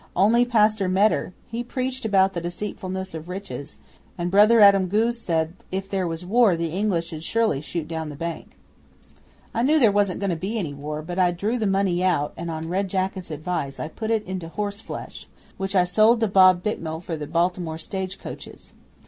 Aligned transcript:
Only 0.15 0.45
Pastor 0.45 0.89
Meder 0.89 1.31
he 1.45 1.63
preached 1.63 2.05
about 2.05 2.33
the 2.33 2.41
deceitfulness 2.41 3.13
of 3.13 3.29
riches, 3.29 3.77
and 4.17 4.31
Brother 4.31 4.59
Adam 4.59 4.87
Goos 4.87 5.21
said 5.21 5.53
if 5.71 5.87
there 5.87 6.07
was 6.07 6.25
war 6.25 6.57
the 6.57 6.71
English 6.71 7.13
'ud 7.13 7.21
surely 7.21 7.61
shoot 7.61 7.87
down 7.87 8.09
the 8.09 8.15
Bank. 8.15 8.57
I 9.53 9.61
knew 9.61 9.77
there 9.77 9.91
wasn't 9.91 10.19
going 10.19 10.31
to 10.31 10.35
be 10.35 10.57
any 10.57 10.73
war, 10.73 11.03
but 11.03 11.19
I 11.19 11.29
drew 11.29 11.59
the 11.59 11.67
money 11.67 12.03
out 12.03 12.33
and 12.35 12.49
on 12.49 12.67
Red 12.67 12.87
Jacket's 12.87 13.29
advice 13.29 13.79
I 13.79 13.89
put 13.89 14.09
it 14.09 14.23
into 14.25 14.47
horse 14.47 14.81
flesh, 14.81 15.27
which 15.57 15.75
I 15.75 15.83
sold 15.83 16.19
to 16.21 16.27
Bob 16.27 16.63
Bicknell 16.63 17.01
for 17.01 17.15
the 17.15 17.27
Baltimore 17.27 17.77
stage 17.77 18.17
coaches. 18.17 18.73